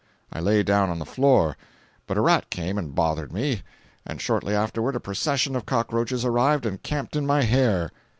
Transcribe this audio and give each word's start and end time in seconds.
I 0.33 0.39
lay 0.39 0.63
down 0.63 0.89
on 0.89 0.97
the 0.97 1.05
floor. 1.05 1.55
But 2.07 2.17
a 2.17 2.21
rat 2.21 2.49
came 2.49 2.79
and 2.79 2.95
bothered 2.95 3.31
me, 3.31 3.61
and 4.03 4.19
shortly 4.19 4.55
afterward 4.55 4.95
a 4.95 4.99
procession 4.99 5.55
of 5.55 5.67
cockroaches 5.67 6.25
arrived 6.25 6.65
and 6.65 6.81
camped 6.81 7.15
in 7.15 7.27
my 7.27 7.43
hair. 7.43 7.91